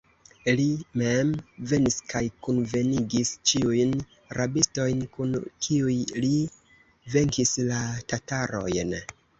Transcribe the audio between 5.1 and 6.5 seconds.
kun kiuj li